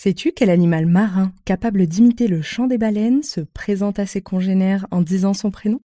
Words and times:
Sais-tu 0.00 0.30
quel 0.30 0.48
animal 0.48 0.86
marin 0.86 1.32
capable 1.44 1.88
d'imiter 1.88 2.28
le 2.28 2.40
chant 2.40 2.68
des 2.68 2.78
baleines 2.78 3.24
se 3.24 3.40
présente 3.40 3.98
à 3.98 4.06
ses 4.06 4.22
congénères 4.22 4.86
en 4.92 5.02
disant 5.02 5.34
son 5.34 5.50
prénom? 5.50 5.80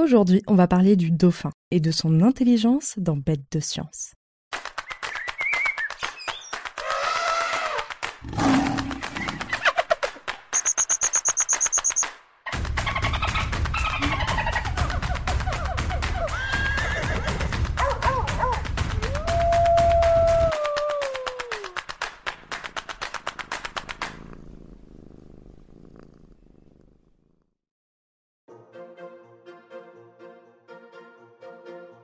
Aujourd'hui, 0.00 0.42
on 0.46 0.54
va 0.54 0.68
parler 0.68 0.94
du 0.94 1.10
dauphin 1.10 1.50
et 1.72 1.80
de 1.80 1.90
son 1.90 2.20
intelligence 2.20 3.00
dans 3.00 3.16
Bête 3.16 3.50
de 3.50 3.58
science. 3.58 4.12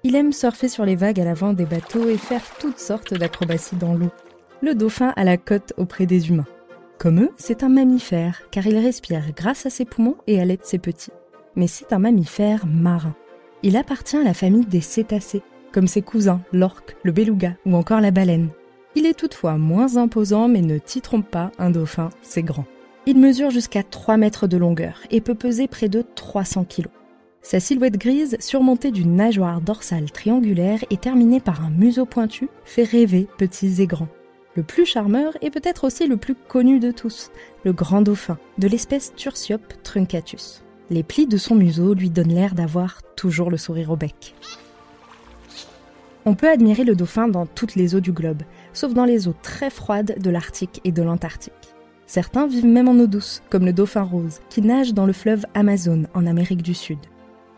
Il 0.07 0.17
aime 0.17 0.33
surfer 0.35 0.69
sur 0.69 0.85
les 0.85 0.97
vagues 0.97 1.19
à 1.19 1.25
l'avant 1.25 1.55
des 1.55 1.65
bateaux 1.65 2.11
et 2.11 2.19
faire 2.19 2.43
toutes 2.61 2.79
sortes 2.79 3.15
d'acrobaties 3.15 3.77
dans 3.77 3.95
l'eau. 3.95 4.11
Le 4.61 4.75
dauphin 4.75 5.15
a 5.17 5.25
la 5.25 5.39
cote 5.39 5.73
auprès 5.79 6.05
des 6.05 6.29
humains. 6.29 6.45
Comme 6.99 7.23
eux, 7.23 7.31
c'est 7.39 7.62
un 7.62 7.71
mammifère, 7.71 8.43
car 8.51 8.67
il 8.67 8.77
respire 8.77 9.33
grâce 9.35 9.65
à 9.65 9.71
ses 9.71 9.87
poumons 9.87 10.17
et 10.27 10.39
à 10.43 10.45
l'aide 10.45 10.61
de 10.61 10.67
ses 10.67 10.79
petits. 10.79 11.11
Mais 11.57 11.67
c'est 11.67 11.95
un 11.95 11.98
mammifère 11.98 12.67
marin. 12.67 13.17
Il 13.62 13.79
appartient 13.79 14.19
à 14.19 14.23
la 14.23 14.35
famille 14.35 14.67
des 14.67 14.83
cétacés, 14.83 15.43
comme 15.73 15.89
ses 15.89 16.03
cousins, 16.03 16.43
l'orque, 16.53 16.97
le 17.03 17.11
beluga 17.11 17.55
ou 17.65 17.75
encore 17.75 18.03
la 18.03 18.11
baleine. 18.11 18.51
Il 18.95 19.07
est 19.07 19.19
toutefois 19.19 19.57
moins 19.57 19.97
imposant, 19.97 20.48
mais 20.48 20.61
ne 20.61 20.77
t'y 20.77 21.00
trompe 21.00 21.31
pas, 21.31 21.50
un 21.59 21.71
dauphin, 21.71 22.11
c'est 22.21 22.43
grand. 22.43 22.67
Il 23.06 23.19
mesure 23.19 23.48
jusqu'à 23.48 23.83
3 23.83 24.19
mètres 24.19 24.47
de 24.48 24.59
longueur 24.59 25.00
et 25.11 25.23
peut 25.23 25.34
peser 25.34 25.67
près 25.67 25.89
de 25.89 26.05
300 26.15 26.65
kilos. 26.65 26.93
Sa 27.45 27.61
silhouette 27.61 27.98
grise, 27.98 28.39
surmontée 28.41 28.91
d'une 28.91 29.17
nageoire 29.17 29.61
dorsale 29.61 30.11
triangulaire 30.11 30.83
et 30.89 30.97
terminée 30.97 31.41
par 31.41 31.62
un 31.62 31.69
museau 31.69 32.06
pointu, 32.06 32.48
fait 32.64 32.84
rêver 32.84 33.28
petits 33.37 33.83
et 33.83 33.87
grands. 33.87 34.09
Le 34.55 34.62
plus 34.62 34.87
charmeur 34.87 35.37
est 35.42 35.50
peut-être 35.50 35.84
aussi 35.84 36.06
le 36.06 36.17
plus 36.17 36.34
connu 36.34 36.81
de 36.81 36.91
tous, 36.91 37.31
le 37.65 37.75
grand 37.75 38.00
dauphin, 38.00 38.39
de 38.56 38.67
l'espèce 38.67 39.12
Tursiope 39.15 39.75
truncatus. 39.83 40.62
Les 40.89 41.03
plis 41.03 41.27
de 41.27 41.37
son 41.37 41.55
museau 41.55 41.92
lui 41.92 42.09
donnent 42.09 42.33
l'air 42.33 42.55
d'avoir 42.55 43.03
toujours 43.15 43.50
le 43.50 43.59
sourire 43.59 43.91
au 43.91 43.97
bec. 43.97 44.34
On 46.25 46.34
peut 46.34 46.48
admirer 46.48 46.84
le 46.84 46.97
dauphin 46.97 47.28
dans 47.28 47.45
toutes 47.45 47.75
les 47.75 47.95
eaux 47.95 48.00
du 48.00 48.12
globe, 48.12 48.42
sauf 48.72 48.95
dans 48.95 49.05
les 49.05 49.28
eaux 49.28 49.37
très 49.42 49.69
froides 49.69 50.15
de 50.19 50.31
l'Arctique 50.31 50.81
et 50.84 50.92
de 50.92 51.03
l'Antarctique. 51.03 51.53
Certains 52.06 52.47
vivent 52.47 52.65
même 52.65 52.89
en 52.89 52.98
eau 52.98 53.06
douce, 53.06 53.42
comme 53.50 53.67
le 53.67 53.75
dauphin 53.75 54.03
rose, 54.03 54.41
qui 54.48 54.62
nage 54.62 54.95
dans 54.95 55.05
le 55.05 55.12
fleuve 55.12 55.45
Amazon 55.53 56.05
en 56.15 56.27
Amérique 56.27 56.62
du 56.62 56.72
Sud. 56.72 56.98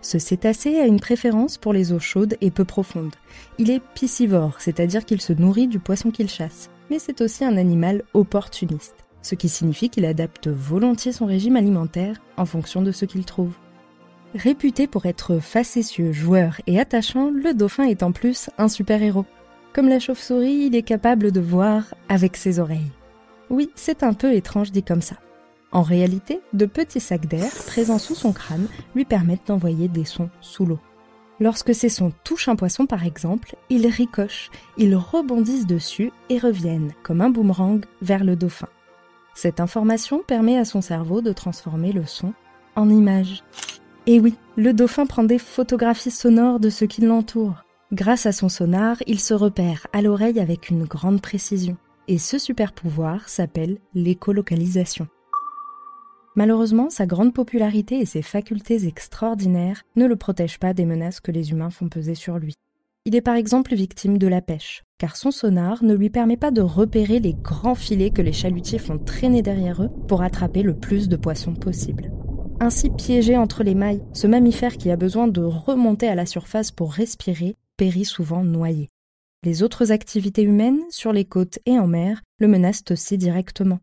Ce 0.07 0.21
cétacé 0.21 0.79
a 0.79 0.87
une 0.87 1.01
préférence 1.01 1.59
pour 1.59 1.73
les 1.73 1.93
eaux 1.93 1.99
chaudes 1.99 2.37
et 2.41 2.53
peu 2.53 2.65
profondes. 2.65 3.17
Il 3.59 3.73
est 3.73 3.83
piscivore, 3.95 4.61
c'est-à-dire 4.61 5.05
qu'il 5.05 5.21
se 5.21 5.33
nourrit 5.33 5.67
du 5.67 5.81
poisson 5.81 6.13
qu'il 6.13 6.31
chasse. 6.31 6.71
Mais 6.91 7.01
c'est 7.01 7.21
aussi 7.23 7.45
un 7.45 7.57
animal 7.57 8.05
opportuniste, 8.15 8.95
ce 9.21 9.35
qui 9.35 9.49
signifie 9.49 9.91
qu'il 9.91 10.05
adapte 10.05 10.47
volontiers 10.47 11.11
son 11.11 11.27
régime 11.27 11.57
alimentaire 11.57 12.23
en 12.37 12.47
fonction 12.47 12.83
de 12.83 12.93
ce 12.93 13.05
qu'il 13.05 13.25
trouve. 13.25 13.57
Réputé 14.37 14.87
pour 14.87 15.07
être 15.07 15.41
facétieux, 15.41 16.13
joueur 16.13 16.61
et 16.69 16.79
attachant, 16.79 17.33
le 17.33 17.53
dauphin 17.53 17.89
est 17.89 18.05
en 18.05 18.13
plus 18.13 18.49
un 18.59 18.69
super-héros. 18.69 19.27
Comme 19.73 19.89
la 19.89 19.99
chauve-souris, 19.99 20.67
il 20.69 20.77
est 20.77 20.83
capable 20.83 21.33
de 21.33 21.41
voir 21.41 21.83
avec 22.09 22.37
ses 22.37 22.61
oreilles. 22.61 22.93
Oui, 23.51 23.71
c'est 23.75 24.05
un 24.05 24.13
peu 24.13 24.33
étrange 24.35 24.71
dit 24.71 24.85
comme 24.85 25.03
ça. 25.03 25.17
En 25.77 25.83
réalité, 25.83 26.41
de 26.55 26.65
petits 26.65 27.01
sacs 27.01 27.27
d'air 27.27 27.51
présents 27.67 27.99
sous 27.99 28.15
son 28.15 28.33
crâne 28.33 28.67
lui 28.95 29.05
permettent 29.05 29.49
d'envoyer 29.49 29.89
des 29.89 30.07
sons 30.07 30.31
sous 30.41 30.65
l'eau. 30.65 30.79
Lorsque 31.39 31.75
ces 31.75 31.91
sons 31.91 32.15
touchent 32.25 32.49
un 32.49 32.57
poisson 32.57 32.87
par 32.87 33.05
exemple, 33.05 33.57
ils 33.69 33.87
ricochent, 33.87 34.51
ils 34.79 34.97
rebondissent 34.97 35.67
dessus 35.67 36.13
et 36.31 36.39
reviennent, 36.39 36.95
comme 37.03 37.21
un 37.21 37.29
boomerang, 37.29 37.85
vers 38.01 38.25
le 38.25 38.37
dauphin. 38.37 38.69
Cette 39.35 39.61
information 39.61 40.23
permet 40.27 40.57
à 40.57 40.65
son 40.65 40.81
cerveau 40.81 41.21
de 41.21 41.33
transformer 41.33 41.93
le 41.93 42.07
son 42.07 42.33
en 42.75 42.89
image. 42.89 43.45
Et 44.07 44.19
oui, 44.19 44.35
le 44.57 44.73
dauphin 44.73 45.05
prend 45.05 45.25
des 45.25 45.39
photographies 45.39 46.11
sonores 46.11 46.59
de 46.59 46.71
ce 46.71 46.87
qui 46.87 47.03
l'entoure. 47.03 47.65
Grâce 47.93 48.25
à 48.25 48.33
son 48.33 48.49
sonar, 48.49 48.97
il 49.07 49.21
se 49.21 49.35
repère 49.35 49.89
à 49.93 50.01
l'oreille 50.01 50.41
avec 50.41 50.71
une 50.71 50.85
grande 50.85 51.21
précision. 51.21 51.77
Et 52.09 52.17
ce 52.17 52.39
super 52.39 52.73
pouvoir 52.73 53.29
s'appelle 53.29 53.77
l'écolocalisation. 53.93 55.07
Malheureusement, 56.37 56.91
sa 56.91 57.07
grande 57.07 57.33
popularité 57.33 57.99
et 57.99 58.05
ses 58.05 58.21
facultés 58.21 58.87
extraordinaires 58.87 59.83
ne 59.97 60.05
le 60.05 60.17
protègent 60.17 60.59
pas 60.59 60.75
des 60.75 60.85
menaces 60.85 61.21
que 61.21 61.33
les 61.33 61.51
humains 61.51 61.71
font 61.71 61.89
peser 61.89 62.15
sur 62.15 62.39
lui. 62.39 62.53
Il 63.07 63.17
est 63.17 63.23
par 63.23 63.37
exemple 63.37 63.75
victime 63.75 64.19
de 64.19 64.27
la 64.27 64.43
pêche, 64.43 64.85
car 64.99 65.17
son 65.17 65.31
sonar 65.31 65.83
ne 65.83 65.95
lui 65.95 66.11
permet 66.11 66.37
pas 66.37 66.51
de 66.51 66.61
repérer 66.61 67.21
les 67.21 67.33
grands 67.33 67.75
filets 67.75 68.11
que 68.11 68.21
les 68.21 68.35
chalutiers 68.35 68.79
font 68.79 68.99
traîner 68.99 69.41
derrière 69.41 69.83
eux 69.83 69.91
pour 70.09 70.21
attraper 70.21 70.63
le 70.63 70.75
plus 70.75 71.09
de 71.09 71.17
poissons 71.17 71.55
possible. 71.55 72.13
Ainsi 72.61 72.91
piégé 72.91 73.39
entre 73.39 73.63
les 73.63 73.75
mailles, 73.75 74.03
ce 74.13 74.27
mammifère 74.27 74.77
qui 74.77 74.91
a 74.91 74.97
besoin 74.97 75.29
de 75.29 75.43
remonter 75.43 76.09
à 76.09 76.15
la 76.15 76.27
surface 76.27 76.71
pour 76.71 76.93
respirer 76.93 77.57
périt 77.79 78.05
souvent 78.05 78.45
noyé. 78.45 78.91
Les 79.43 79.63
autres 79.63 79.93
activités 79.93 80.43
humaines, 80.43 80.81
sur 80.91 81.13
les 81.13 81.25
côtes 81.25 81.61
et 81.65 81.79
en 81.79 81.87
mer, 81.87 82.23
le 82.39 82.49
menacent 82.49 82.91
aussi 82.91 83.17
directement. 83.17 83.79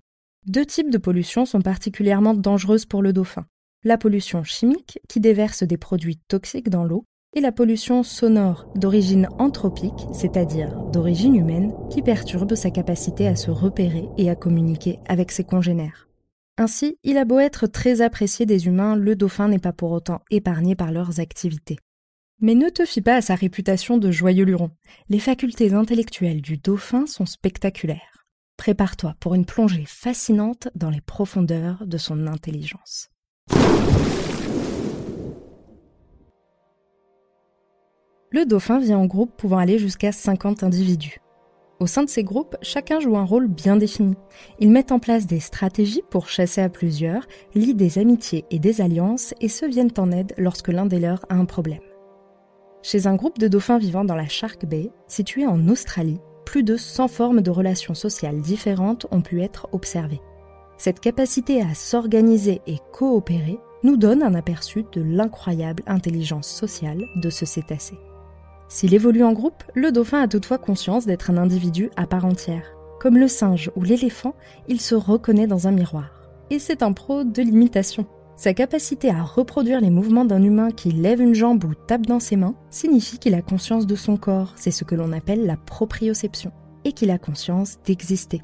Deux 0.45 0.65
types 0.65 0.89
de 0.89 0.97
pollution 0.97 1.45
sont 1.45 1.61
particulièrement 1.61 2.33
dangereuses 2.33 2.85
pour 2.85 3.01
le 3.01 3.13
dauphin. 3.13 3.45
La 3.85 3.97
pollution 3.97 4.43
chimique, 4.43 4.99
qui 5.07 5.21
déverse 5.21 5.63
des 5.63 5.77
produits 5.77 6.17
toxiques 6.27 6.69
dans 6.69 6.83
l'eau, 6.83 7.05
et 7.33 7.39
la 7.39 7.53
pollution 7.53 8.03
sonore 8.03 8.67
d'origine 8.75 9.29
anthropique, 9.39 10.05
c'est-à-dire 10.13 10.75
d'origine 10.91 11.35
humaine, 11.35 11.73
qui 11.89 12.01
perturbe 12.01 12.55
sa 12.55 12.71
capacité 12.71 13.25
à 13.25 13.37
se 13.37 13.51
repérer 13.51 14.09
et 14.17 14.29
à 14.29 14.35
communiquer 14.35 14.99
avec 15.07 15.31
ses 15.31 15.45
congénères. 15.45 16.09
Ainsi, 16.57 16.97
il 17.03 17.17
a 17.17 17.25
beau 17.25 17.39
être 17.39 17.65
très 17.65 18.01
apprécié 18.01 18.45
des 18.45 18.67
humains, 18.67 18.97
le 18.97 19.15
dauphin 19.15 19.47
n'est 19.47 19.59
pas 19.59 19.73
pour 19.73 19.91
autant 19.91 20.19
épargné 20.29 20.75
par 20.75 20.91
leurs 20.91 21.21
activités. 21.21 21.77
Mais 22.41 22.53
ne 22.53 22.67
te 22.67 22.85
fie 22.85 23.01
pas 23.01 23.15
à 23.15 23.21
sa 23.21 23.35
réputation 23.35 23.97
de 23.97 24.11
joyeux 24.11 24.43
luron. 24.43 24.71
Les 25.07 25.19
facultés 25.19 25.73
intellectuelles 25.73 26.41
du 26.41 26.57
dauphin 26.57 27.05
sont 27.07 27.25
spectaculaires. 27.25 28.22
Prépare-toi 28.63 29.13
pour 29.19 29.35
une 29.35 29.43
plongée 29.43 29.83
fascinante 29.85 30.69
dans 30.73 30.89
les 30.89 31.01
profondeurs 31.01 31.85
de 31.85 31.97
son 31.97 32.27
intelligence. 32.27 33.09
Le 38.31 38.45
dauphin 38.45 38.79
vit 38.79 38.93
en 38.93 39.05
groupe 39.05 39.35
pouvant 39.35 39.57
aller 39.57 39.79
jusqu'à 39.79 40.13
50 40.13 40.63
individus. 40.63 41.17
Au 41.81 41.87
sein 41.87 42.03
de 42.03 42.09
ces 42.09 42.23
groupes, 42.23 42.55
chacun 42.61 43.01
joue 43.01 43.17
un 43.17 43.25
rôle 43.25 43.49
bien 43.49 43.75
défini. 43.75 44.15
Ils 44.59 44.71
mettent 44.71 44.93
en 44.93 44.99
place 44.99 45.27
des 45.27 45.41
stratégies 45.41 46.03
pour 46.09 46.29
chasser 46.29 46.61
à 46.61 46.69
plusieurs, 46.69 47.27
lient 47.55 47.75
des 47.75 47.99
amitiés 47.99 48.45
et 48.49 48.59
des 48.59 48.79
alliances 48.79 49.33
et 49.41 49.49
se 49.49 49.65
viennent 49.65 49.91
en 49.97 50.09
aide 50.09 50.33
lorsque 50.37 50.69
l'un 50.69 50.85
des 50.85 51.01
leurs 51.01 51.25
a 51.27 51.35
un 51.35 51.43
problème. 51.43 51.83
Chez 52.81 53.07
un 53.07 53.15
groupe 53.15 53.39
de 53.39 53.49
dauphins 53.49 53.77
vivant 53.77 54.05
dans 54.05 54.15
la 54.15 54.29
Shark 54.29 54.65
Bay, 54.65 54.89
situé 55.09 55.45
en 55.45 55.67
Australie, 55.67 56.21
plus 56.45 56.63
de 56.63 56.77
100 56.77 57.07
formes 57.07 57.41
de 57.41 57.51
relations 57.51 57.93
sociales 57.93 58.41
différentes 58.41 59.07
ont 59.11 59.21
pu 59.21 59.41
être 59.41 59.67
observées. 59.71 60.21
Cette 60.77 60.99
capacité 60.99 61.61
à 61.61 61.73
s'organiser 61.73 62.61
et 62.67 62.77
coopérer 62.91 63.59
nous 63.83 63.97
donne 63.97 64.23
un 64.23 64.33
aperçu 64.33 64.85
de 64.91 65.01
l'incroyable 65.01 65.83
intelligence 65.87 66.47
sociale 66.47 67.03
de 67.15 67.29
ce 67.29 67.45
cétacé. 67.45 67.97
S'il 68.69 68.93
évolue 68.93 69.23
en 69.23 69.33
groupe, 69.33 69.63
le 69.75 69.91
dauphin 69.91 70.21
a 70.21 70.27
toutefois 70.27 70.57
conscience 70.57 71.05
d'être 71.05 71.29
un 71.29 71.37
individu 71.37 71.89
à 71.95 72.07
part 72.07 72.25
entière. 72.25 72.73
Comme 72.99 73.17
le 73.17 73.27
singe 73.27 73.71
ou 73.75 73.83
l'éléphant, 73.83 74.35
il 74.67 74.79
se 74.79 74.95
reconnaît 74.95 75.47
dans 75.47 75.67
un 75.67 75.71
miroir. 75.71 76.21
Et 76.49 76.59
c'est 76.59 76.81
un 76.81 76.93
pro 76.93 77.23
de 77.23 77.41
l'imitation. 77.41 78.07
Sa 78.35 78.53
capacité 78.53 79.09
à 79.09 79.21
reproduire 79.21 79.79
les 79.79 79.91
mouvements 79.91 80.25
d'un 80.25 80.41
humain 80.41 80.71
qui 80.71 80.91
lève 80.91 81.21
une 81.21 81.35
jambe 81.35 81.63
ou 81.65 81.73
tape 81.75 82.07
dans 82.07 82.19
ses 82.19 82.35
mains 82.35 82.55
signifie 82.71 83.19
qu'il 83.19 83.35
a 83.35 83.41
conscience 83.41 83.85
de 83.85 83.95
son 83.95 84.17
corps, 84.17 84.53
c'est 84.55 84.71
ce 84.71 84.83
que 84.83 84.95
l'on 84.95 85.11
appelle 85.11 85.45
la 85.45 85.55
proprioception, 85.55 86.51
et 86.83 86.93
qu'il 86.93 87.11
a 87.11 87.19
conscience 87.19 87.77
d'exister. 87.85 88.41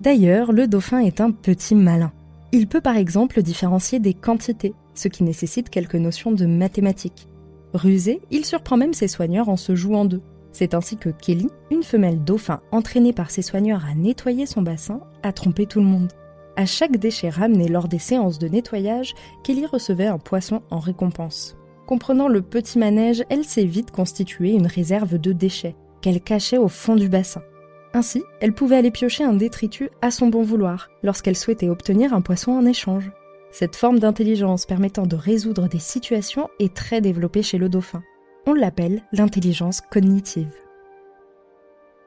D'ailleurs, 0.00 0.52
le 0.52 0.66
dauphin 0.66 0.98
est 0.98 1.20
un 1.20 1.30
petit 1.30 1.74
malin. 1.74 2.12
Il 2.52 2.66
peut 2.66 2.80
par 2.80 2.96
exemple 2.96 3.42
différencier 3.42 4.00
des 4.00 4.14
quantités, 4.14 4.74
ce 4.94 5.08
qui 5.08 5.24
nécessite 5.24 5.70
quelques 5.70 5.94
notions 5.94 6.32
de 6.32 6.46
mathématiques. 6.46 7.28
Rusé, 7.74 8.20
il 8.30 8.44
surprend 8.44 8.76
même 8.76 8.94
ses 8.94 9.08
soigneurs 9.08 9.48
en 9.48 9.56
se 9.56 9.74
jouant 9.74 10.04
d'eux. 10.04 10.22
C'est 10.52 10.74
ainsi 10.74 10.96
que 10.96 11.10
Kelly, 11.10 11.48
une 11.70 11.82
femelle 11.82 12.22
dauphin 12.22 12.60
entraînée 12.70 13.12
par 13.12 13.30
ses 13.30 13.42
soigneurs 13.42 13.84
à 13.84 13.94
nettoyer 13.94 14.46
son 14.46 14.62
bassin, 14.62 15.00
a 15.22 15.32
trompé 15.32 15.66
tout 15.66 15.80
le 15.80 15.86
monde. 15.86 16.12
À 16.56 16.66
chaque 16.66 16.98
déchet 16.98 17.30
ramené 17.30 17.68
lors 17.68 17.88
des 17.88 17.98
séances 17.98 18.38
de 18.38 18.46
nettoyage, 18.46 19.14
Kelly 19.42 19.66
recevait 19.66 20.06
un 20.06 20.18
poisson 20.18 20.62
en 20.70 20.78
récompense. 20.78 21.56
Comprenant 21.86 22.28
le 22.28 22.42
petit 22.42 22.78
manège, 22.78 23.24
elle 23.28 23.44
s'est 23.44 23.64
vite 23.64 23.90
constituée 23.90 24.52
une 24.52 24.68
réserve 24.68 25.18
de 25.18 25.32
déchets, 25.32 25.74
qu'elle 26.00 26.20
cachait 26.20 26.58
au 26.58 26.68
fond 26.68 26.94
du 26.94 27.08
bassin. 27.08 27.42
Ainsi, 27.92 28.22
elle 28.40 28.54
pouvait 28.54 28.76
aller 28.76 28.90
piocher 28.90 29.24
un 29.24 29.34
détritus 29.34 29.90
à 30.00 30.10
son 30.10 30.28
bon 30.28 30.42
vouloir 30.42 30.90
lorsqu'elle 31.02 31.36
souhaitait 31.36 31.68
obtenir 31.68 32.14
un 32.14 32.20
poisson 32.20 32.52
en 32.52 32.66
échange. 32.66 33.10
Cette 33.50 33.76
forme 33.76 33.98
d'intelligence 33.98 34.66
permettant 34.66 35.06
de 35.06 35.16
résoudre 35.16 35.68
des 35.68 35.78
situations 35.78 36.48
est 36.58 36.74
très 36.74 37.00
développée 37.00 37.42
chez 37.42 37.58
le 37.58 37.68
dauphin. 37.68 38.02
On 38.46 38.52
l'appelle 38.52 39.02
l'intelligence 39.12 39.80
cognitive. 39.80 40.52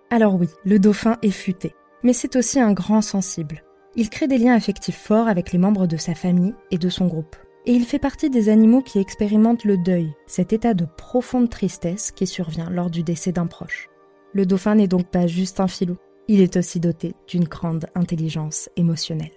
Alors 0.09 0.35
oui, 0.35 0.47
le 0.65 0.79
dauphin 0.79 1.17
est 1.21 1.31
futé, 1.31 1.73
mais 2.03 2.13
c'est 2.13 2.35
aussi 2.35 2.59
un 2.59 2.73
grand 2.73 3.01
sensible. 3.01 3.63
Il 3.99 4.11
crée 4.11 4.27
des 4.27 4.37
liens 4.37 4.53
affectifs 4.53 4.95
forts 4.95 5.27
avec 5.27 5.51
les 5.51 5.57
membres 5.57 5.87
de 5.87 5.97
sa 5.97 6.13
famille 6.13 6.53
et 6.69 6.77
de 6.77 6.87
son 6.87 7.07
groupe. 7.07 7.35
Et 7.65 7.73
il 7.73 7.83
fait 7.83 7.97
partie 7.97 8.29
des 8.29 8.47
animaux 8.47 8.83
qui 8.83 8.99
expérimentent 8.99 9.63
le 9.63 9.75
deuil, 9.75 10.13
cet 10.27 10.53
état 10.53 10.75
de 10.75 10.85
profonde 10.85 11.49
tristesse 11.49 12.11
qui 12.11 12.27
survient 12.27 12.69
lors 12.69 12.91
du 12.91 13.01
décès 13.01 13.31
d'un 13.31 13.47
proche. 13.47 13.89
Le 14.33 14.45
dauphin 14.45 14.75
n'est 14.75 14.87
donc 14.87 15.07
pas 15.07 15.25
juste 15.25 15.59
un 15.59 15.67
filou, 15.67 15.97
il 16.27 16.41
est 16.41 16.57
aussi 16.57 16.79
doté 16.79 17.15
d'une 17.27 17.45
grande 17.45 17.87
intelligence 17.95 18.69
émotionnelle. 18.75 19.31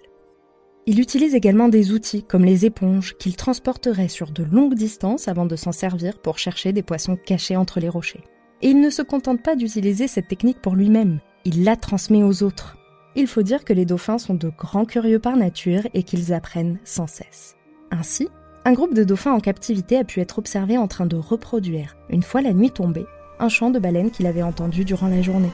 Il 0.85 0.99
utilise 0.99 1.33
également 1.33 1.67
des 1.67 1.91
outils 1.91 2.23
comme 2.23 2.45
les 2.45 2.63
éponges 2.63 3.17
qu'il 3.17 3.35
transporterait 3.35 4.09
sur 4.09 4.29
de 4.29 4.43
longues 4.43 4.75
distances 4.75 5.27
avant 5.27 5.47
de 5.47 5.55
s'en 5.55 5.71
servir 5.71 6.19
pour 6.19 6.37
chercher 6.37 6.71
des 6.71 6.83
poissons 6.83 7.15
cachés 7.15 7.57
entre 7.57 7.79
les 7.79 7.89
rochers. 7.89 8.23
Et 8.61 8.69
il 8.69 8.79
ne 8.79 8.91
se 8.91 9.01
contente 9.01 9.41
pas 9.41 9.55
d'utiliser 9.55 10.07
cette 10.07 10.27
technique 10.27 10.61
pour 10.61 10.75
lui-même, 10.75 11.19
il 11.45 11.63
la 11.63 11.75
transmet 11.75 12.21
aux 12.21 12.43
autres. 12.43 12.77
Il 13.15 13.27
faut 13.27 13.41
dire 13.41 13.65
que 13.65 13.73
les 13.73 13.85
dauphins 13.85 14.17
sont 14.17 14.35
de 14.35 14.49
grands 14.49 14.85
curieux 14.85 15.19
par 15.19 15.35
nature 15.35 15.81
et 15.93 16.03
qu'ils 16.03 16.31
apprennent 16.33 16.79
sans 16.85 17.07
cesse. 17.07 17.57
Ainsi, 17.91 18.29
un 18.63 18.71
groupe 18.71 18.93
de 18.93 19.03
dauphins 19.03 19.33
en 19.33 19.41
captivité 19.41 19.97
a 19.97 20.05
pu 20.05 20.21
être 20.21 20.39
observé 20.39 20.77
en 20.77 20.87
train 20.87 21.05
de 21.05 21.17
reproduire, 21.17 21.97
une 22.09 22.23
fois 22.23 22.41
la 22.41 22.53
nuit 22.53 22.71
tombée, 22.71 23.05
un 23.39 23.49
chant 23.49 23.69
de 23.69 23.79
baleine 23.79 24.11
qu'il 24.11 24.27
avait 24.27 24.43
entendu 24.43 24.85
durant 24.85 25.07
la 25.07 25.21
journée. 25.21 25.51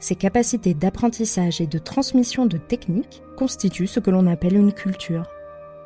Ces 0.00 0.16
capacités 0.16 0.74
d'apprentissage 0.74 1.60
et 1.60 1.66
de 1.66 1.78
transmission 1.78 2.44
de 2.46 2.58
techniques 2.58 3.22
constituent 3.36 3.86
ce 3.86 4.00
que 4.00 4.10
l'on 4.10 4.26
appelle 4.26 4.56
une 4.56 4.72
culture. 4.72 5.24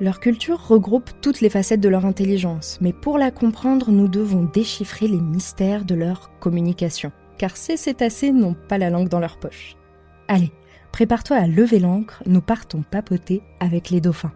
Leur 0.00 0.18
culture 0.18 0.66
regroupe 0.66 1.10
toutes 1.20 1.40
les 1.40 1.50
facettes 1.50 1.80
de 1.80 1.88
leur 1.88 2.04
intelligence, 2.04 2.78
mais 2.80 2.92
pour 2.92 3.16
la 3.16 3.30
comprendre, 3.30 3.92
nous 3.92 4.08
devons 4.08 4.44
déchiffrer 4.44 5.08
les 5.08 5.20
mystères 5.20 5.84
de 5.84 5.94
leur 5.94 6.30
communication, 6.40 7.12
car 7.40 7.56
ces 7.56 7.78
cétacés 7.78 8.32
n'ont 8.32 8.52
pas 8.52 8.76
la 8.76 8.90
langue 8.90 9.08
dans 9.08 9.18
leur 9.18 9.38
poche. 9.38 9.74
Allez, 10.28 10.52
prépare-toi 10.92 11.38
à 11.38 11.46
lever 11.46 11.78
l'ancre, 11.78 12.22
nous 12.26 12.42
partons 12.42 12.82
papoter 12.82 13.40
avec 13.60 13.88
les 13.88 14.02
dauphins. 14.02 14.34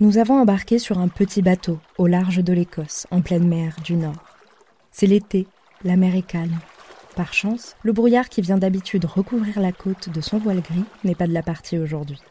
Nous 0.00 0.16
avons 0.16 0.40
embarqué 0.40 0.78
sur 0.78 0.98
un 0.98 1.08
petit 1.08 1.42
bateau 1.42 1.78
au 1.98 2.06
large 2.06 2.42
de 2.42 2.54
l'Écosse, 2.54 3.06
en 3.10 3.20
pleine 3.20 3.46
mer 3.46 3.76
du 3.84 3.94
Nord. 3.94 4.38
C'est 4.90 5.06
l'été, 5.06 5.48
la 5.84 5.96
mer 5.96 6.16
est 6.16 6.26
calme. 6.26 6.60
Par 7.14 7.34
chance, 7.34 7.76
le 7.82 7.92
brouillard 7.92 8.30
qui 8.30 8.40
vient 8.40 8.56
d'habitude 8.56 9.04
recouvrir 9.04 9.60
la 9.60 9.72
côte 9.72 10.08
de 10.08 10.22
son 10.22 10.38
voile 10.38 10.62
gris 10.62 10.86
n'est 11.04 11.14
pas 11.14 11.26
de 11.26 11.34
la 11.34 11.42
partie 11.42 11.78
aujourd'hui. 11.78 12.22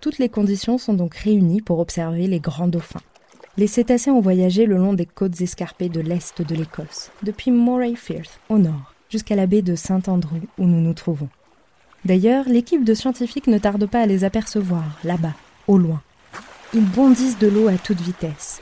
Toutes 0.00 0.18
les 0.18 0.28
conditions 0.28 0.78
sont 0.78 0.94
donc 0.94 1.14
réunies 1.14 1.60
pour 1.60 1.80
observer 1.80 2.28
les 2.28 2.38
grands 2.38 2.68
dauphins. 2.68 3.00
Les 3.56 3.66
cétacés 3.66 4.12
ont 4.12 4.20
voyagé 4.20 4.66
le 4.66 4.76
long 4.76 4.92
des 4.92 5.06
côtes 5.06 5.40
escarpées 5.40 5.88
de 5.88 6.00
l'est 6.00 6.40
de 6.40 6.54
l'Écosse, 6.54 7.10
depuis 7.24 7.50
Moray 7.50 7.96
Firth 7.96 8.38
au 8.48 8.58
nord, 8.58 8.94
jusqu'à 9.10 9.34
la 9.34 9.46
baie 9.46 9.62
de 9.62 9.74
Saint-Andrew 9.74 10.38
où 10.58 10.64
nous 10.64 10.80
nous 10.80 10.94
trouvons. 10.94 11.28
D'ailleurs, 12.04 12.48
l'équipe 12.48 12.84
de 12.84 12.94
scientifiques 12.94 13.48
ne 13.48 13.58
tarde 13.58 13.86
pas 13.86 14.02
à 14.02 14.06
les 14.06 14.22
apercevoir, 14.22 14.84
là-bas, 15.02 15.34
au 15.66 15.78
loin, 15.78 16.00
ils 16.72 16.84
bondissent 16.84 17.38
de 17.38 17.48
l'eau 17.48 17.66
à 17.66 17.76
toute 17.76 18.00
vitesse. 18.00 18.60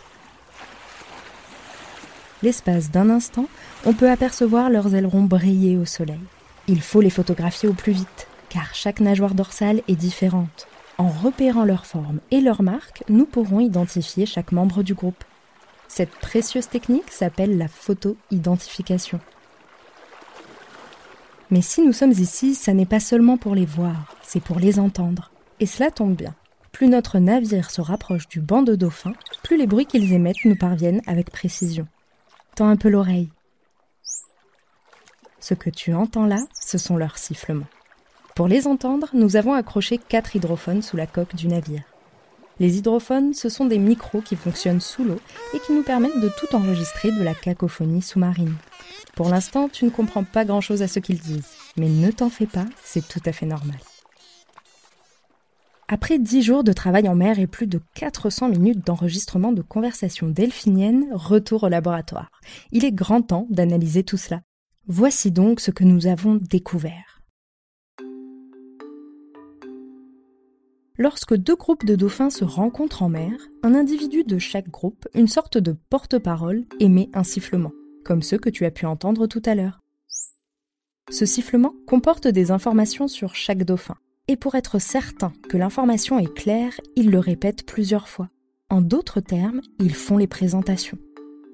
L'espace 2.43 2.91
d'un 2.91 3.11
instant, 3.11 3.47
on 3.85 3.93
peut 3.93 4.11
apercevoir 4.11 4.71
leurs 4.71 4.95
ailerons 4.95 5.25
briller 5.25 5.77
au 5.77 5.85
soleil. 5.85 6.21
Il 6.69 6.81
faut 6.81 7.03
les 7.03 7.11
photographier 7.11 7.69
au 7.69 7.75
plus 7.75 7.93
vite, 7.93 8.27
car 8.49 8.75
chaque 8.75 9.01
nageoire 9.01 9.35
dorsale 9.35 9.83
est 9.89 9.97
différente. 9.97 10.67
En 10.99 11.09
repérant 11.09 11.65
leur 11.65 11.87
forme 11.87 12.21
et 12.31 12.41
leur 12.41 12.63
marque, 12.63 13.05
nous 13.09 13.27
pourrons 13.27 13.61
identifier 13.61 14.27
chaque 14.27 14.53
membre 14.53 14.83
du 14.83 14.95
groupe. 14.95 15.25
Cette 15.89 16.11
précieuse 16.11 16.69
technique 16.69 17.11
s'appelle 17.11 17.59
la 17.59 17.69
photo-identification. 17.69 19.21
Mais 21.51 21.63
si 21.63 21.83
nous 21.83 21.93
sommes 21.93 22.13
ici, 22.13 22.55
ça 22.55 22.75
n'est 22.75 22.87
pas 22.87 23.01
seulement 23.01 23.37
pour 23.37 23.55
les 23.55 23.67
voir, 23.67 24.17
c'est 24.23 24.43
pour 24.43 24.59
les 24.59 24.79
entendre. 24.79 25.31
Et 25.61 25.67
cela 25.67 25.91
tombe 25.91 26.17
bien 26.17 26.35
plus 26.77 26.89
notre 26.89 27.19
navire 27.19 27.71
se 27.71 27.81
rapproche 27.81 28.29
du 28.29 28.43
banc 28.43 28.63
de 28.63 28.75
dauphins, 28.75 29.15
plus 29.43 29.57
les 29.57 29.67
bruits 29.67 29.87
qu'ils 29.87 30.13
émettent 30.13 30.45
nous 30.45 30.57
parviennent 30.57 31.01
avec 31.07 31.31
précision. 31.31 31.89
Tends 32.55 32.69
un 32.69 32.77
peu 32.77 32.91
l'oreille. 32.91 33.31
Ce 35.41 35.55
que 35.55 35.71
tu 35.71 35.95
entends 35.95 36.27
là, 36.27 36.37
ce 36.61 36.77
sont 36.77 36.99
leurs 36.99 37.17
sifflements. 37.17 37.65
Pour 38.37 38.49
les 38.49 38.67
entendre, 38.67 39.09
nous 39.15 39.37
avons 39.37 39.55
accroché 39.55 39.97
quatre 39.97 40.37
hydrophones 40.37 40.83
sous 40.83 40.99
la 40.99 41.07
coque 41.07 41.35
du 41.35 41.49
navire. 41.49 41.85
Les 42.61 42.77
hydrophones, 42.77 43.33
ce 43.33 43.49
sont 43.49 43.65
des 43.65 43.79
micros 43.79 44.21
qui 44.21 44.37
fonctionnent 44.37 44.83
sous 44.83 45.05
l'eau 45.05 45.19
et 45.55 45.59
qui 45.61 45.73
nous 45.73 45.83
permettent 45.83 46.21
de 46.21 46.29
tout 46.29 46.55
enregistrer 46.55 47.13
de 47.13 47.23
la 47.23 47.33
cacophonie 47.33 48.03
sous-marine. 48.03 48.55
Pour 49.15 49.31
l'instant, 49.31 49.71
tu 49.71 49.87
ne 49.87 49.91
comprends 49.91 50.23
pas 50.23 50.45
grand-chose 50.45 50.83
à 50.83 50.87
ce 50.87 50.99
qu'ils 50.99 51.19
disent, 51.19 51.49
mais 51.79 51.89
ne 51.89 52.11
t'en 52.11 52.29
fais 52.29 52.45
pas, 52.45 52.67
c'est 52.85 53.09
tout 53.09 53.23
à 53.25 53.33
fait 53.33 53.47
normal. 53.47 53.79
Après 55.89 56.19
dix 56.19 56.43
jours 56.43 56.63
de 56.63 56.75
travail 56.75 57.09
en 57.09 57.15
mer 57.15 57.39
et 57.39 57.47
plus 57.47 57.67
de 57.67 57.81
400 57.95 58.51
minutes 58.51 58.87
d'enregistrement 58.87 59.53
de 59.53 59.63
conversations 59.63 60.29
delphiniennes, 60.29 61.07
retour 61.11 61.63
au 61.63 61.69
laboratoire. 61.69 62.31
Il 62.71 62.85
est 62.85 62.93
grand 62.93 63.23
temps 63.23 63.47
d'analyser 63.49 64.03
tout 64.03 64.19
cela. 64.19 64.43
Voici 64.89 65.31
donc 65.31 65.59
ce 65.59 65.71
que 65.71 65.85
nous 65.85 66.07
avons 66.07 66.35
découvert. 66.35 67.16
Lorsque 70.99 71.35
deux 71.35 71.57
groupes 71.57 71.85
de 71.85 71.95
dauphins 71.95 72.31
se 72.31 72.45
rencontrent 72.45 73.03
en 73.03 73.11
mer, 73.11 73.33
un 73.63 73.75
individu 73.75 74.25
de 74.25 74.39
chaque 74.39 74.71
groupe, 74.71 75.07
une 75.15 75.29
sorte 75.29 75.59
de 75.59 75.73
porte-parole, 75.91 76.65
émet 76.81 77.11
un 77.13 77.23
sifflement, 77.23 77.73
comme 78.03 78.23
ceux 78.23 78.39
que 78.39 78.49
tu 78.49 78.65
as 78.65 78.71
pu 78.71 78.87
entendre 78.87 79.27
tout 79.27 79.43
à 79.45 79.55
l'heure. 79.55 79.83
Ce 81.11 81.27
sifflement 81.27 81.75
comporte 81.87 82.27
des 82.27 82.51
informations 82.51 83.09
sur 83.09 83.35
chaque 83.35 83.65
dauphin. 83.65 83.97
Et 84.29 84.37
pour 84.37 84.55
être 84.55 84.81
certain 84.81 85.33
que 85.49 85.57
l'information 85.57 86.19
est 86.19 86.33
claire, 86.33 86.73
ils 86.97 87.11
le 87.11 87.19
répètent 87.19 87.65
plusieurs 87.65 88.09
fois. 88.09 88.29
En 88.71 88.81
d'autres 88.81 89.21
termes, 89.21 89.61
ils 89.79 89.95
font 89.95 90.17
les 90.17 90.27
présentations. 90.27 90.99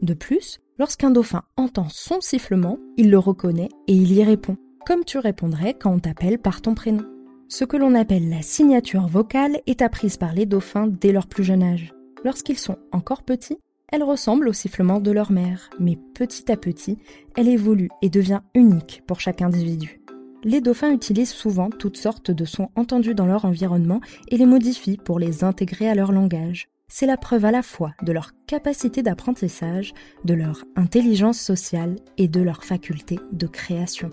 De 0.00 0.14
plus, 0.14 0.60
lorsqu'un 0.78 1.10
dauphin 1.10 1.42
entend 1.56 1.88
son 1.90 2.20
sifflement, 2.20 2.78
il 2.96 3.10
le 3.10 3.18
reconnaît 3.18 3.68
et 3.88 3.94
il 3.94 4.12
y 4.12 4.24
répond, 4.24 4.56
comme 4.86 5.04
tu 5.04 5.18
répondrais 5.18 5.74
quand 5.74 5.92
on 5.92 5.98
t'appelle 5.98 6.38
par 6.38 6.62
ton 6.62 6.74
prénom. 6.74 7.11
Ce 7.52 7.64
que 7.64 7.76
l'on 7.76 7.94
appelle 7.94 8.30
la 8.30 8.40
signature 8.40 9.06
vocale 9.06 9.60
est 9.66 9.82
apprise 9.82 10.16
par 10.16 10.32
les 10.32 10.46
dauphins 10.46 10.86
dès 10.86 11.12
leur 11.12 11.26
plus 11.26 11.44
jeune 11.44 11.62
âge. 11.62 11.92
Lorsqu'ils 12.24 12.56
sont 12.56 12.78
encore 12.92 13.24
petits, 13.24 13.58
elle 13.88 14.02
ressemble 14.02 14.48
au 14.48 14.54
sifflement 14.54 15.00
de 15.00 15.10
leur 15.10 15.30
mère, 15.30 15.68
mais 15.78 15.98
petit 16.14 16.50
à 16.50 16.56
petit, 16.56 16.96
elle 17.36 17.48
évolue 17.48 17.90
et 18.00 18.08
devient 18.08 18.40
unique 18.54 19.02
pour 19.06 19.20
chaque 19.20 19.42
individu 19.42 20.02
les 20.44 20.60
dauphins 20.60 20.92
utilisent 20.92 21.32
souvent 21.32 21.70
toutes 21.70 21.96
sortes 21.96 22.30
de 22.30 22.44
sons 22.44 22.70
entendus 22.74 23.14
dans 23.14 23.26
leur 23.26 23.44
environnement 23.44 24.00
et 24.28 24.36
les 24.36 24.46
modifient 24.46 24.96
pour 24.96 25.18
les 25.18 25.44
intégrer 25.44 25.88
à 25.88 25.94
leur 25.94 26.12
langage. 26.12 26.68
C'est 26.88 27.06
la 27.06 27.16
preuve 27.16 27.44
à 27.44 27.50
la 27.50 27.62
fois 27.62 27.92
de 28.02 28.12
leur 28.12 28.32
capacité 28.46 29.02
d'apprentissage, 29.02 29.94
de 30.24 30.34
leur 30.34 30.64
intelligence 30.76 31.40
sociale 31.40 31.96
et 32.18 32.28
de 32.28 32.40
leur 32.40 32.64
faculté 32.64 33.18
de 33.32 33.46
création. 33.46 34.10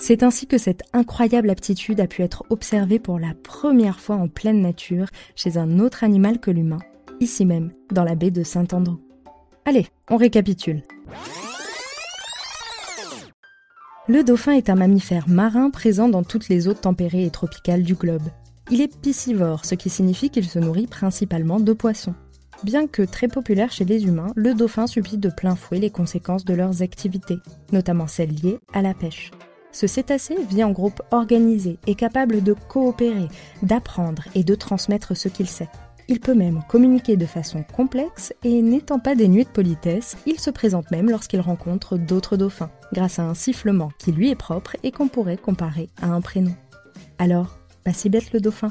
C'est 0.00 0.22
ainsi 0.22 0.46
que 0.46 0.56
cette 0.56 0.82
incroyable 0.94 1.50
aptitude 1.50 2.00
a 2.00 2.06
pu 2.06 2.22
être 2.22 2.44
observée 2.48 2.98
pour 2.98 3.18
la 3.18 3.34
première 3.34 4.00
fois 4.00 4.16
en 4.16 4.28
pleine 4.28 4.62
nature 4.62 5.06
chez 5.36 5.58
un 5.58 5.78
autre 5.78 6.04
animal 6.04 6.40
que 6.40 6.50
l'humain, 6.50 6.78
ici 7.20 7.44
même, 7.44 7.70
dans 7.92 8.02
la 8.02 8.14
baie 8.14 8.30
de 8.30 8.42
Saint-Andrew. 8.42 8.96
Allez, 9.66 9.86
on 10.08 10.16
récapitule. 10.16 10.82
Le 14.08 14.24
dauphin 14.24 14.52
est 14.52 14.70
un 14.70 14.74
mammifère 14.74 15.28
marin 15.28 15.68
présent 15.68 16.08
dans 16.08 16.24
toutes 16.24 16.48
les 16.48 16.66
eaux 16.66 16.74
tempérées 16.74 17.26
et 17.26 17.30
tropicales 17.30 17.82
du 17.82 17.94
globe. 17.94 18.28
Il 18.70 18.80
est 18.80 18.98
piscivore, 19.00 19.66
ce 19.66 19.74
qui 19.74 19.90
signifie 19.90 20.30
qu'il 20.30 20.48
se 20.48 20.58
nourrit 20.58 20.86
principalement 20.86 21.60
de 21.60 21.74
poissons. 21.74 22.14
Bien 22.64 22.86
que 22.86 23.02
très 23.02 23.28
populaire 23.28 23.70
chez 23.70 23.84
les 23.84 24.04
humains, 24.04 24.32
le 24.34 24.54
dauphin 24.54 24.86
subit 24.86 25.18
de 25.18 25.28
plein 25.28 25.56
fouet 25.56 25.78
les 25.78 25.90
conséquences 25.90 26.46
de 26.46 26.54
leurs 26.54 26.80
activités, 26.80 27.38
notamment 27.70 28.06
celles 28.06 28.34
liées 28.34 28.58
à 28.72 28.80
la 28.80 28.94
pêche. 28.94 29.30
Ce 29.72 29.86
cétacé 29.86 30.36
vit 30.48 30.64
en 30.64 30.70
groupe 30.70 31.02
organisé 31.10 31.78
et 31.86 31.94
capable 31.94 32.42
de 32.42 32.54
coopérer, 32.68 33.28
d'apprendre 33.62 34.24
et 34.34 34.44
de 34.44 34.54
transmettre 34.54 35.16
ce 35.16 35.28
qu'il 35.28 35.48
sait. 35.48 35.68
Il 36.08 36.18
peut 36.18 36.34
même 36.34 36.62
communiquer 36.68 37.16
de 37.16 37.24
façon 37.24 37.62
complexe 37.62 38.34
et 38.42 38.62
n'étant 38.62 38.98
pas 38.98 39.14
dénué 39.14 39.44
de 39.44 39.48
politesse, 39.48 40.16
il 40.26 40.40
se 40.40 40.50
présente 40.50 40.90
même 40.90 41.08
lorsqu'il 41.08 41.40
rencontre 41.40 41.96
d'autres 41.96 42.36
dauphins, 42.36 42.72
grâce 42.92 43.20
à 43.20 43.22
un 43.22 43.34
sifflement 43.34 43.92
qui 43.96 44.10
lui 44.10 44.28
est 44.28 44.36
propre 44.36 44.76
et 44.82 44.90
qu'on 44.90 45.06
pourrait 45.06 45.36
comparer 45.36 45.88
à 46.02 46.08
un 46.08 46.20
prénom. 46.20 46.54
Alors, 47.18 47.58
pas 47.84 47.92
si 47.92 48.08
bête 48.08 48.32
le 48.32 48.40
dauphin 48.40 48.70